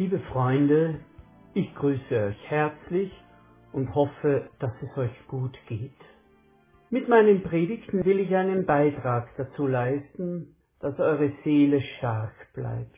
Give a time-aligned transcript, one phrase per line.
[0.00, 0.98] Liebe Freunde,
[1.52, 3.12] ich grüße euch herzlich
[3.70, 5.92] und hoffe, dass es euch gut geht.
[6.88, 12.96] Mit meinen Predigten will ich einen Beitrag dazu leisten, dass eure Seele stark bleibt.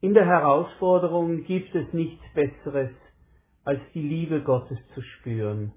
[0.00, 2.92] In der Herausforderung gibt es nichts Besseres,
[3.64, 5.72] als die Liebe Gottes zu spüren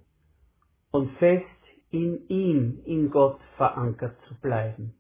[0.91, 1.45] und fest
[1.89, 4.93] in ihm, in Gott verankert zu bleiben.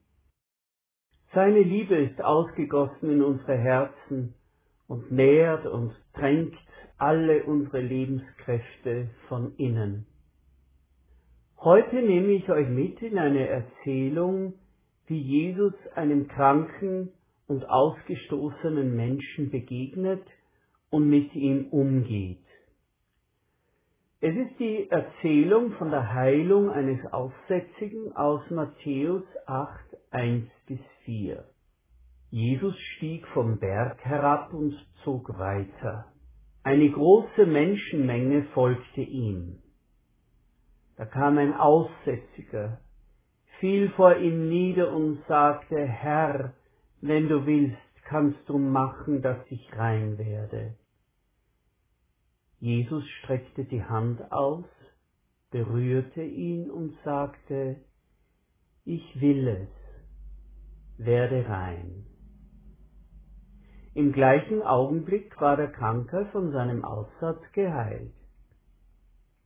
[1.31, 4.33] Seine Liebe ist ausgegossen in unsere Herzen
[4.87, 6.57] und nährt und tränkt
[6.97, 10.05] alle unsere Lebenskräfte von innen.
[11.57, 14.53] Heute nehme ich euch mit in eine Erzählung,
[15.07, 17.11] wie Jesus einem kranken
[17.47, 20.23] und ausgestoßenen Menschen begegnet
[20.89, 22.39] und mit ihm umgeht.
[24.21, 31.43] Es ist die Erzählung von der Heilung eines Aussätzigen aus Matthäus 8, 1 bis 4.
[32.35, 36.11] Jesus stieg vom Berg herab und zog weiter.
[36.63, 39.59] Eine große Menschenmenge folgte ihm.
[40.97, 42.81] Da kam ein Aussätziger,
[43.61, 46.55] fiel vor ihm nieder und sagte, Herr,
[46.99, 50.75] wenn du willst, kannst du machen, dass ich rein werde.
[52.59, 54.65] Jesus streckte die Hand aus,
[55.51, 57.77] berührte ihn und sagte,
[58.83, 59.69] ich will es,
[60.97, 62.07] werde rein.
[63.95, 68.11] Im gleichen Augenblick war der Kranke von seinem Aussatz geheilt.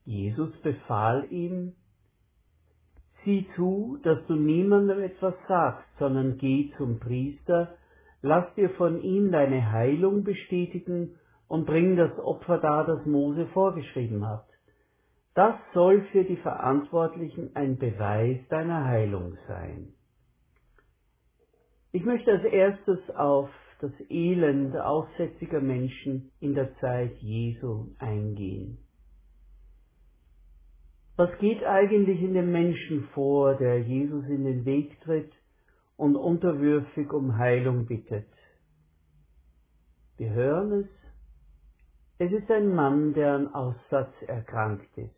[0.06, 1.76] Jesus befahl ihm,
[3.24, 7.76] Sieh zu, dass du niemandem etwas sagst, sondern geh zum Priester,
[8.24, 14.28] lass dir von ihm deine Heilung bestätigen und bring das Opfer dar, das Mose vorgeschrieben
[14.28, 14.48] hat.
[15.36, 19.94] Das soll für die Verantwortlichen ein Beweis deiner Heilung sein.
[21.92, 28.78] Ich möchte als erstes auf das Elend aussätziger Menschen in der Zeit Jesu eingehen.
[31.16, 35.32] Was geht eigentlich in dem Menschen vor, der Jesus in den Weg tritt
[35.98, 38.28] und unterwürfig um Heilung bittet?
[40.18, 40.88] Wir hören es.
[42.20, 45.16] Es ist ein Mann, der an Aussatz erkrankt ist.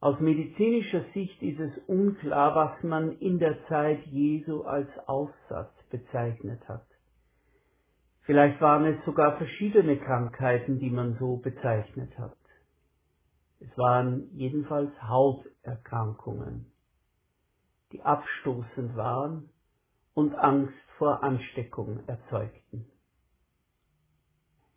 [0.00, 6.66] Aus medizinischer Sicht ist es unklar, was man in der Zeit Jesu als Aussatz bezeichnet
[6.68, 6.84] hat.
[8.24, 12.36] Vielleicht waren es sogar verschiedene Krankheiten, die man so bezeichnet hat.
[13.58, 16.66] Es waren jedenfalls Hauterkrankungen,
[17.92, 19.48] die abstoßend waren
[20.14, 22.86] und Angst vor Ansteckung erzeugten.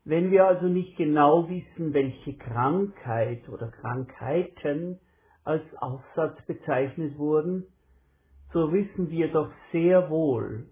[0.03, 4.99] Wenn wir also nicht genau wissen, welche Krankheit oder Krankheiten
[5.43, 7.65] als Aussatz bezeichnet wurden,
[8.53, 10.67] so wissen wir doch sehr wohl,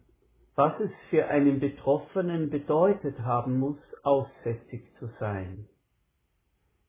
[0.56, 5.68] was es für einen Betroffenen bedeutet haben muss, aussätzig zu sein.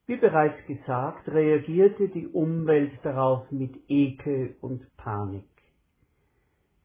[0.06, 5.48] Wie bereits gesagt, reagierte die Umwelt darauf mit Ekel und Panik.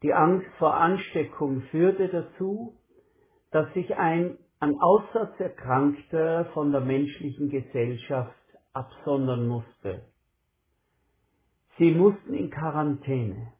[0.02, 2.74] Die Angst vor Ansteckung führte dazu,
[3.50, 8.34] dass sich ein an Aussatz Erkrankter von der menschlichen Gesellschaft
[8.72, 10.02] absondern musste.
[11.78, 13.52] Sie mussten in Quarantäne.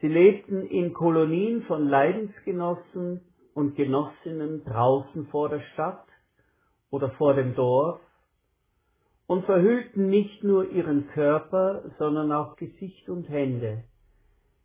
[0.00, 3.20] Sie lebten in Kolonien von Leidensgenossen
[3.54, 6.06] und Genossinnen draußen vor der Stadt
[6.90, 8.00] oder vor dem Dorf
[9.26, 13.84] und verhüllten nicht nur ihren Körper, sondern auch Gesicht und Hände,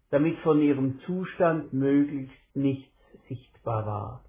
[0.09, 2.90] damit von ihrem Zustand möglichst nichts
[3.28, 4.26] sichtbar war.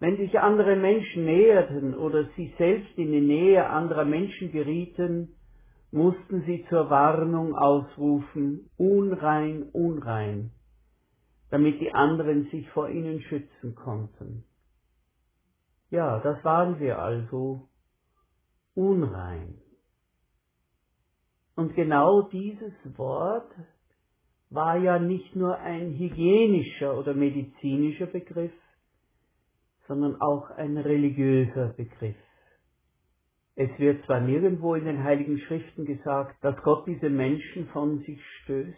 [0.00, 5.35] Wenn sich andere Menschen näherten oder sie selbst in die Nähe anderer Menschen gerieten,
[5.90, 10.50] mussten sie zur Warnung ausrufen, unrein, unrein,
[11.50, 14.44] damit die anderen sich vor ihnen schützen konnten.
[15.90, 17.68] Ja, das waren wir also,
[18.74, 19.58] unrein.
[21.54, 23.50] Und genau dieses Wort
[24.50, 28.52] war ja nicht nur ein hygienischer oder medizinischer Begriff,
[29.88, 32.16] sondern auch ein religiöser Begriff.
[33.58, 38.20] Es wird zwar nirgendwo in den Heiligen Schriften gesagt, dass Gott diese Menschen von sich
[38.42, 38.76] stößt,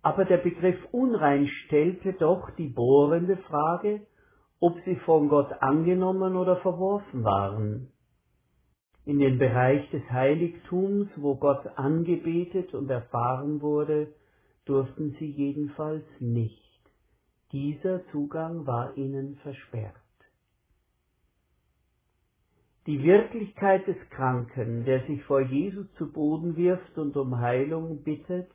[0.00, 4.06] aber der Begriff unrein stellte doch die bohrende Frage,
[4.60, 7.90] ob sie von Gott angenommen oder verworfen waren.
[9.06, 14.14] In den Bereich des Heiligtums, wo Gott angebetet und erfahren wurde,
[14.66, 16.62] durften sie jedenfalls nicht.
[17.50, 20.03] Dieser Zugang war ihnen versperrt.
[22.86, 28.50] Die Wirklichkeit des Kranken, der sich vor Jesus zu Boden wirft und um Heilung bittet,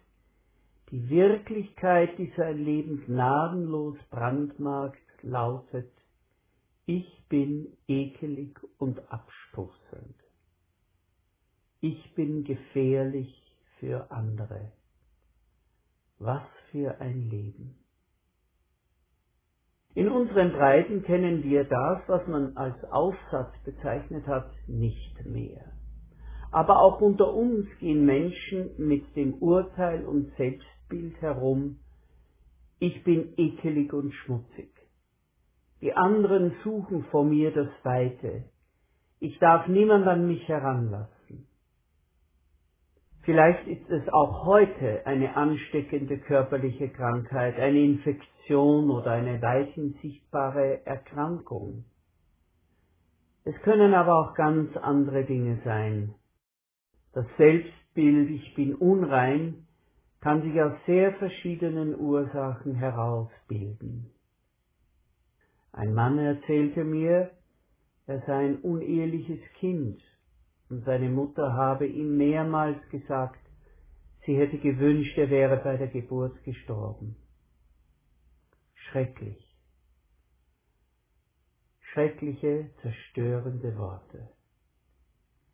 [0.92, 5.92] die Wirklichkeit, die sein Leben gnadenlos brandmarkt, lautet
[6.86, 10.16] Ich bin ekelig und abstoßend.
[11.81, 13.34] Ich bin gefährlich
[13.80, 14.72] für andere.
[16.20, 17.79] Was für ein Leben.
[19.96, 25.66] In unseren Breiten kennen wir das, was man als Aufsatz bezeichnet hat, nicht mehr.
[26.52, 31.80] Aber auch unter uns gehen Menschen mit dem Urteil und Selbstbild herum,
[32.80, 34.72] ich bin ekelig und schmutzig.
[35.82, 38.46] Die anderen suchen vor mir das Weite.
[39.20, 41.19] Ich darf niemand an mich heranlassen.
[43.24, 50.86] Vielleicht ist es auch heute eine ansteckende körperliche Krankheit, eine Infektion oder eine weithin sichtbare
[50.86, 51.86] Erkrankung.
[53.44, 56.16] Es können aber auch ganz andere Dinge sein.
[57.13, 59.68] Das Selbstbild, ich bin unrein,
[60.21, 64.12] kann sich aus sehr verschiedenen Ursachen herausbilden.
[65.71, 67.31] Ein Mann erzählte mir,
[68.06, 70.01] er sei ein uneheliches Kind
[70.69, 73.39] und seine Mutter habe ihm mehrmals gesagt,
[74.25, 77.16] sie hätte gewünscht, er wäre bei der Geburt gestorben.
[78.74, 79.45] Schrecklich.
[81.80, 84.30] Schreckliche, zerstörende Worte.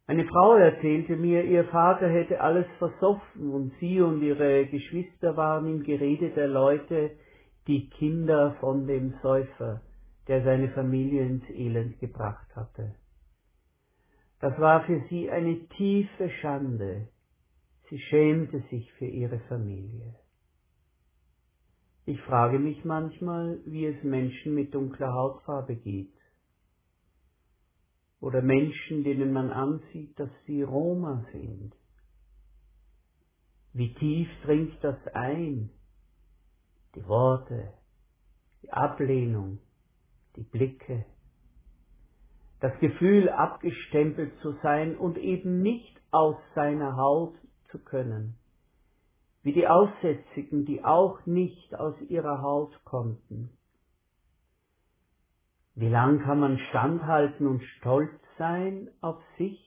[0.07, 5.67] Eine Frau erzählte mir, ihr Vater hätte alles versoffen und sie und ihre Geschwister waren
[5.67, 7.11] im Gerede der Leute,
[7.67, 9.81] die Kinder von dem Säufer,
[10.27, 12.93] der seine Familie ins Elend gebracht hatte.
[14.39, 17.07] Das war für sie eine tiefe Schande.
[17.89, 20.15] Sie schämte sich für ihre Familie.
[22.05, 26.13] Ich frage mich manchmal, wie es Menschen mit dunkler Hautfarbe geht
[28.19, 31.73] oder Menschen, denen man ansieht, dass sie Roma sind.
[33.73, 35.69] Wie tief dringt das ein?
[36.95, 37.73] Die Worte,
[38.63, 39.59] die Ablehnung,
[40.35, 41.05] die Blicke,
[42.59, 47.35] das Gefühl, abgestempelt zu sein und eben nicht aus seiner Haut
[47.69, 48.35] zu können,
[49.43, 53.49] wie die Aussätzigen, die auch nicht aus ihrer Haut konnten.
[55.75, 59.61] Wie lang kann man standhalten und stolz sein auf sich?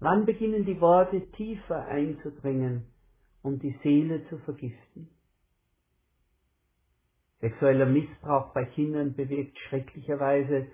[0.00, 2.86] Wann beginnen die Worte tiefer einzudringen
[3.42, 5.08] und die Seele zu vergiften?
[7.40, 10.68] Sexueller Missbrauch bei Kindern bewirkt schrecklicherweise,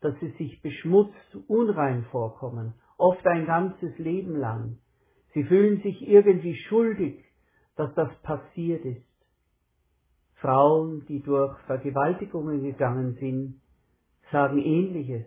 [0.00, 4.78] dass sie sich beschmutzt, unrein vorkommen, oft ein ganzes Leben lang.
[5.34, 7.22] Sie fühlen sich irgendwie schuldig,
[7.76, 9.02] dass das passiert ist.
[10.36, 13.60] Frauen, die durch Vergewaltigungen gegangen sind,
[14.30, 15.26] sagen ähnliches,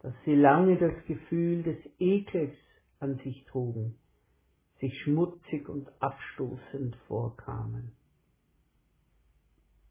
[0.00, 2.54] dass sie lange das Gefühl des Ekels
[3.00, 3.96] an sich trugen,
[4.80, 7.92] sich schmutzig und abstoßend vorkamen.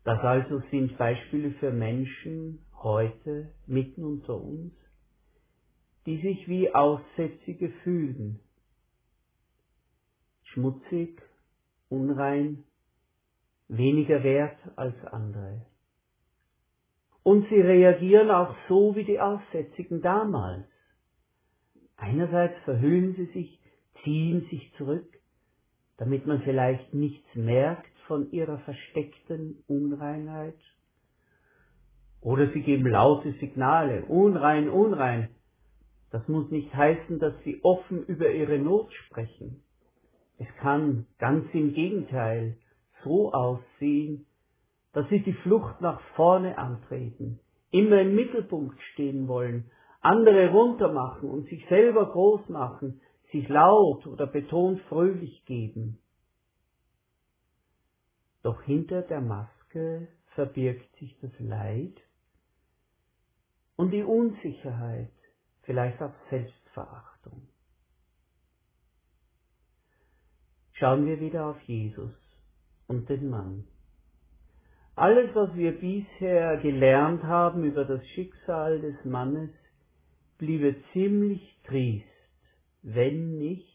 [0.04, 4.74] Das also sind Beispiele für Menschen heute mitten unter uns,
[6.08, 8.40] die sich wie Aussätzige fühlen,
[10.44, 11.22] schmutzig,
[11.90, 12.64] unrein,
[13.68, 15.66] weniger wert als andere.
[17.24, 20.66] Und sie reagieren auch so wie die Aussätzigen damals.
[21.96, 23.60] Einerseits verhüllen sie sich,
[24.04, 25.08] ziehen sich zurück,
[25.98, 30.60] damit man vielleicht nichts merkt von ihrer versteckten Unreinheit.
[32.22, 35.30] Oder sie geben laute Signale, unrein, unrein.
[36.12, 39.64] Das muss nicht heißen, dass sie offen über ihre Not sprechen.
[40.38, 42.58] Es kann ganz im Gegenteil
[43.04, 44.26] so aussehen,
[44.94, 47.40] dass sie die Flucht nach vorne antreten,
[47.72, 54.28] immer im Mittelpunkt stehen wollen, andere runtermachen und sich selber groß machen, sich laut oder
[54.28, 56.01] betont fröhlich geben.
[58.44, 61.96] Doch hinter der Maske verbirgt sich das Leid
[63.76, 65.12] und die Unsicherheit,
[65.64, 67.48] vielleicht auch Selbstverachtung.
[70.74, 72.14] Schauen wir wieder auf Jesus
[72.88, 73.68] und den Mann.
[74.96, 79.52] Alles, was wir bisher gelernt haben über das Schicksal des Mannes,
[80.38, 82.06] bliebe ziemlich trist,
[82.82, 83.71] wenn nicht,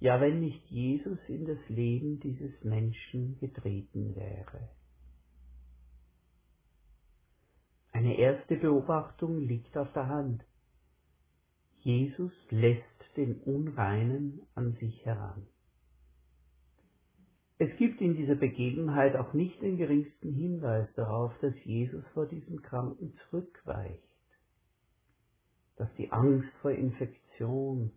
[0.00, 4.68] ja wenn nicht Jesus in das Leben dieses Menschen getreten wäre.
[7.92, 10.44] Eine erste Beobachtung liegt auf der Hand.
[11.80, 12.84] Jesus lässt
[13.16, 15.46] den Unreinen an sich heran.
[17.60, 22.62] Es gibt in dieser Begebenheit auch nicht den geringsten Hinweis darauf, dass Jesus vor diesem
[22.62, 23.98] Kranken zurückweicht,
[25.76, 27.90] dass die Angst vor Infektion,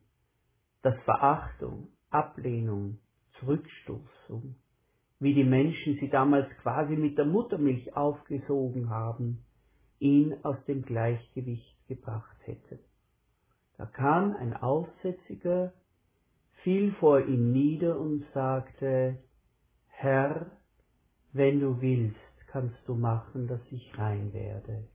[0.81, 3.00] dass Verachtung, Ablehnung,
[3.39, 4.55] Zurückstoßung
[5.21, 9.45] wie die Menschen sie damals quasi mit der Muttermilch aufgesogen haben,
[10.00, 12.79] ihn aus dem Gleichgewicht gebracht hätte.
[13.77, 15.73] Da kam ein Aussätziger,
[16.63, 19.19] fiel vor ihm nieder und sagte,
[19.89, 20.50] Herr,
[21.33, 24.88] wenn du willst, kannst du machen, dass ich rein werde.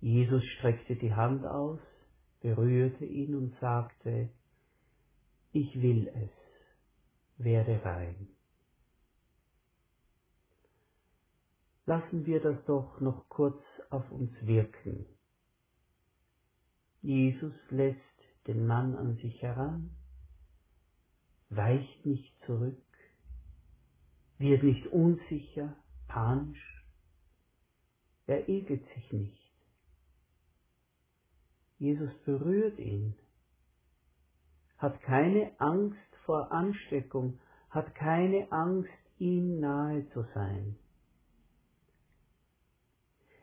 [0.00, 1.80] Jesus streckte die Hand aus,
[2.40, 4.30] berührte ihn und sagte,
[5.52, 8.28] ich will es, werde rein.
[11.86, 15.06] Lassen wir das doch noch kurz auf uns wirken.
[17.02, 17.98] Jesus lässt
[18.46, 19.90] den Mann an sich heran,
[21.48, 22.76] weicht nicht zurück,
[24.38, 26.84] wird nicht unsicher, panisch,
[28.26, 29.39] er ekelt sich nicht.
[31.80, 33.14] Jesus berührt ihn,
[34.76, 35.96] hat keine Angst
[36.26, 37.38] vor Ansteckung,
[37.70, 40.76] hat keine Angst, ihm nahe zu sein.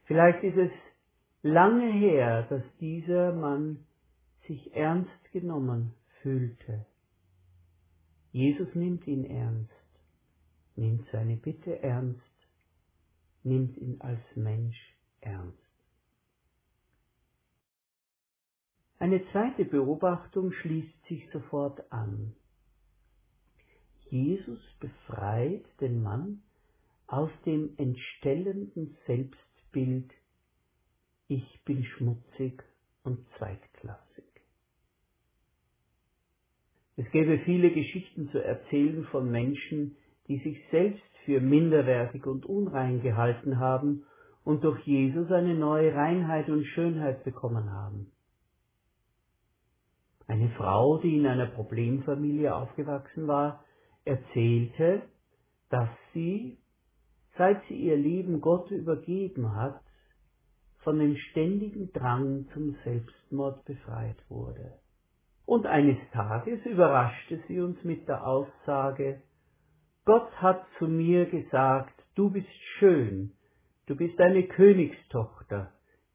[0.06, 0.72] Vielleicht ist es
[1.41, 3.86] lange her, dass dieser Mann
[4.48, 6.86] sich ernst genommen fühlte.
[8.32, 9.72] Jesus nimmt ihn ernst,
[10.75, 12.22] nimmt seine Bitte ernst,
[13.44, 14.77] nimmt ihn als Mensch
[15.22, 15.67] ernst.
[19.00, 22.34] Eine zweite Beobachtung schließt sich sofort an.
[24.10, 26.42] Jesus befreit den Mann
[27.06, 30.12] aus dem entstellenden Selbstbild,
[31.27, 32.63] ich bin schmutzig
[33.04, 34.25] und zweitklassig.
[36.96, 39.96] Es gäbe viele Geschichten zu erzählen von Menschen,
[40.27, 44.06] die sich selbst für minderwertig und unrein gehalten haben
[44.44, 48.12] und durch Jesus eine neue Reinheit und Schönheit bekommen haben.
[50.28, 53.64] Eine Frau, die in einer Problemfamilie aufgewachsen war,
[54.04, 55.04] erzählte,
[55.70, 56.58] dass sie,
[57.38, 59.82] seit sie ihr Leben Gott übergeben hat,
[60.80, 64.80] von dem ständigen Drang zum Selbstmord befreit wurde.
[65.46, 69.22] Und eines Tages überraschte sie uns mit der Aussage,
[70.04, 72.48] Gott hat zu mir gesagt, du bist
[72.80, 73.34] schön,
[73.88, 75.72] du bist eine Königstochter,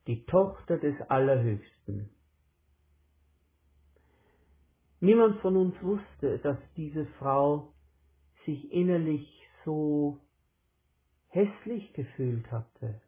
[0.07, 2.11] die Tochter des Allerhöchsten.
[5.03, 7.73] Niemand von uns wusste, dass diese Frau
[8.47, 9.29] sich innerlich
[9.65, 10.21] so
[11.27, 13.01] hässlich gefühlt hatte.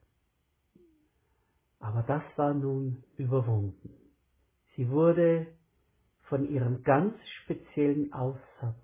[1.78, 3.94] Aber das war nun überwunden.
[4.74, 5.46] Sie wurde
[6.22, 8.74] von ihrem ganz speziellen Aussatz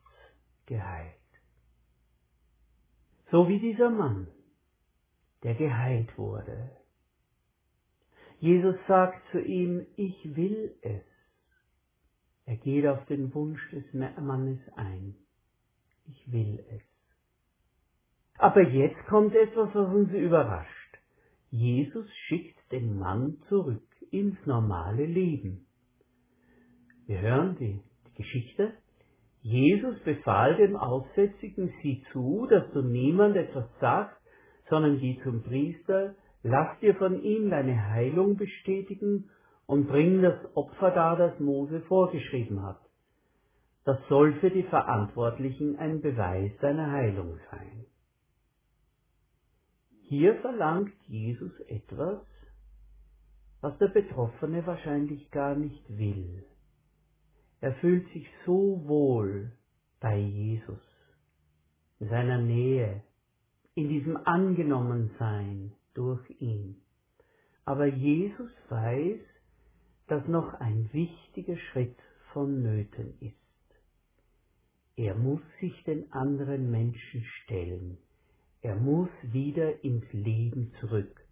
[0.66, 1.14] geheilt.
[3.32, 4.28] So wie dieser Mann,
[5.42, 6.70] der geheilt wurde.
[8.38, 11.02] Jesus sagt zu ihm, ich will es.
[12.50, 15.14] Er geht auf den Wunsch des Mannes ein.
[16.08, 16.82] Ich will es.
[18.38, 20.98] Aber jetzt kommt etwas, was uns überrascht.
[21.52, 25.64] Jesus schickt den Mann zurück ins normale Leben.
[27.06, 28.72] Wir hören die, die Geschichte.
[29.42, 34.20] Jesus befahl dem Aussätzigen, sieh zu, dass du niemand etwas sagst,
[34.68, 39.30] sondern geh zum Priester, lass dir von ihm deine Heilung bestätigen
[39.70, 42.80] und bring das Opfer dar, das Mose vorgeschrieben hat.
[43.84, 47.86] Das soll für die Verantwortlichen ein Beweis seiner Heilung sein.
[50.08, 52.20] Hier verlangt Jesus etwas,
[53.60, 56.44] was der Betroffene wahrscheinlich gar nicht will.
[57.60, 59.52] Er fühlt sich so wohl
[60.00, 60.82] bei Jesus,
[62.00, 63.04] in seiner Nähe,
[63.76, 66.82] in diesem Angenommensein durch ihn.
[67.64, 69.29] Aber Jesus weiß,
[70.10, 71.96] dass noch ein wichtiger Schritt
[72.32, 73.36] vonnöten ist.
[74.96, 77.96] Er muss sich den anderen Menschen stellen.
[78.60, 81.24] Er muss wieder ins Leben zurück.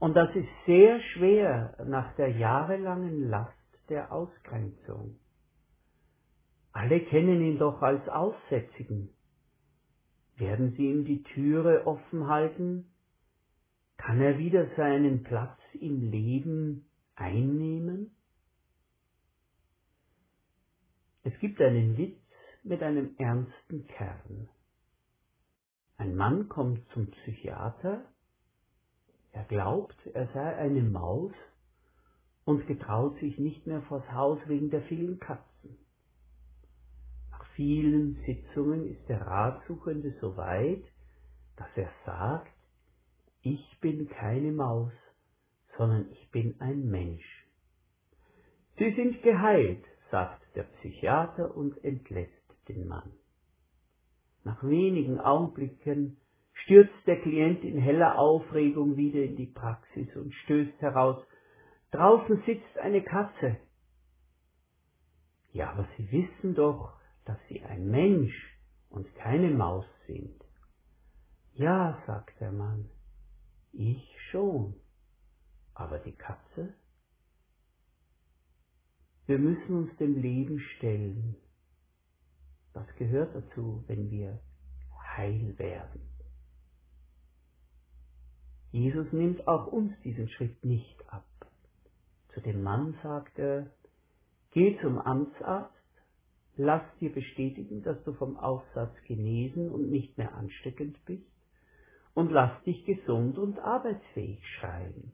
[0.00, 3.54] Und das ist sehr schwer nach der jahrelangen Last
[3.88, 5.18] der Ausgrenzung.
[6.72, 9.10] Alle kennen ihn doch als Aussätzigen.
[10.36, 12.90] Werden sie ihm die Türe offen halten?
[13.96, 16.84] Kann er wieder seinen Platz im Leben
[17.16, 18.14] einnehmen?
[21.24, 22.20] Es gibt einen Witz
[22.62, 24.48] mit einem ernsten Kern.
[25.98, 28.04] Ein Mann kommt zum Psychiater,
[29.32, 31.32] er glaubt, er sei eine Maus
[32.44, 35.76] und getraut sich nicht mehr vors Haus wegen der vielen Katzen.
[37.30, 40.84] Nach vielen Sitzungen ist der Ratsuchende so weit,
[41.56, 42.52] dass er sagt,
[43.42, 44.92] ich bin keine Maus,
[45.76, 47.46] sondern ich bin ein Mensch.
[48.78, 52.32] Sie sind geheilt, sagt der Psychiater und entlässt
[52.68, 53.12] den Mann.
[54.44, 56.18] Nach wenigen Augenblicken
[56.52, 61.24] stürzt der Klient in heller Aufregung wieder in die Praxis und stößt heraus,
[61.90, 63.56] draußen sitzt eine Katze.
[65.52, 66.92] Ja, aber Sie wissen doch,
[67.24, 68.58] dass Sie ein Mensch
[68.90, 70.44] und keine Maus sind.
[71.54, 72.90] Ja, sagt der Mann,
[73.72, 74.74] ich schon,
[75.76, 76.74] aber die Katze?
[79.26, 81.36] Wir müssen uns dem Leben stellen.
[82.72, 84.40] Das gehört dazu, wenn wir
[85.16, 86.00] heil werden.
[88.72, 91.24] Jesus nimmt auch uns diesen Schritt nicht ab.
[92.34, 93.70] Zu dem Mann sagt er,
[94.52, 95.72] geh zum Amtsarzt,
[96.56, 101.24] lass dir bestätigen, dass du vom Aufsatz genesen und nicht mehr ansteckend bist,
[102.14, 105.12] und lass dich gesund und arbeitsfähig schreiben.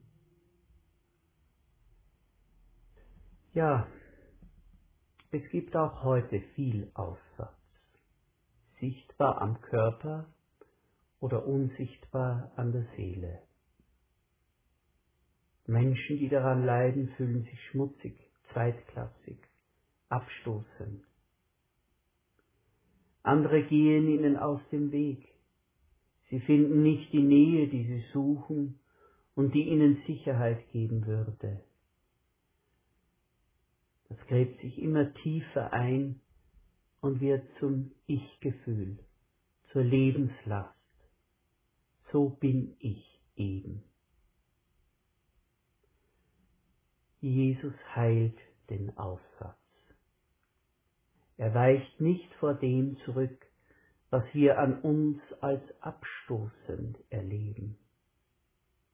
[3.54, 3.86] Ja,
[5.30, 7.52] es gibt auch heute viel Aussatz,
[8.80, 10.26] sichtbar am Körper
[11.20, 13.42] oder unsichtbar an der Seele.
[15.66, 18.18] Menschen, die daran leiden, fühlen sich schmutzig,
[18.54, 19.36] zweitklassig,
[20.08, 21.04] abstoßend.
[23.22, 25.28] Andere gehen ihnen aus dem Weg.
[26.30, 28.80] Sie finden nicht die Nähe, die sie suchen
[29.34, 31.62] und die ihnen Sicherheit geben würde.
[34.12, 36.20] Das gräbt sich immer tiefer ein
[37.00, 38.98] und wird zum Ich-Gefühl,
[39.72, 40.76] zur Lebenslast.
[42.12, 43.02] So bin ich
[43.36, 43.82] eben.
[47.20, 48.36] Jesus heilt
[48.68, 49.56] den Aussatz.
[51.38, 53.46] Er weicht nicht vor dem zurück,
[54.10, 57.78] was wir an uns als abstoßend erleben.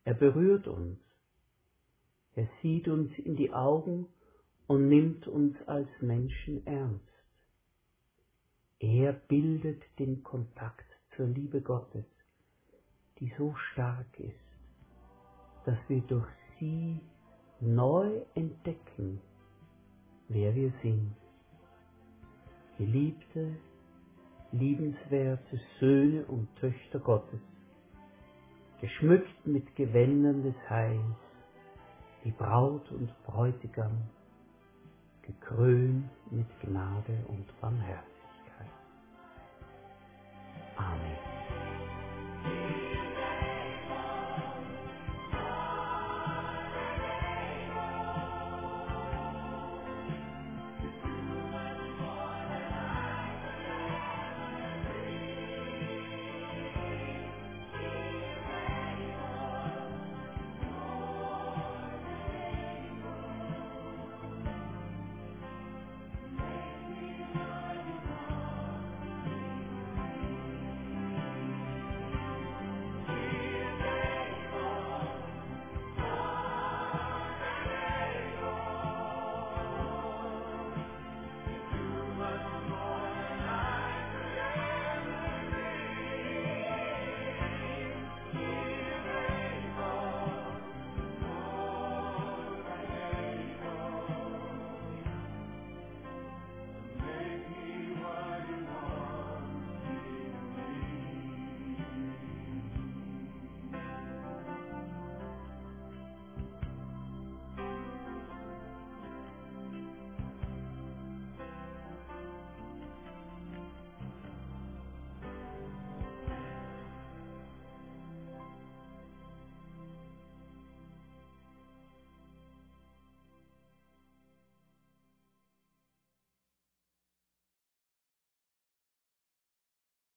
[0.05, 1.01] Er berührt uns.
[2.37, 4.07] Er sieht uns in die Augen
[4.69, 7.05] und nimmt uns als Menschen ernst.
[8.79, 12.05] Er bildet den Kontakt zur Liebe Gottes,
[13.19, 14.35] die so stark ist,
[15.65, 16.29] dass wir durch
[16.61, 17.01] sie
[17.61, 19.21] neu entdecken,
[20.29, 21.17] wer wir sind.
[22.77, 23.57] Geliebte,
[24.53, 27.41] liebenswerte Söhne und Töchter Gottes,
[28.81, 31.17] geschmückt mit Gewändern des Heils,
[32.23, 34.09] wie Braut und Bräutigam,
[35.29, 38.18] gekrönt mit Gnade und Barmherzigkeit.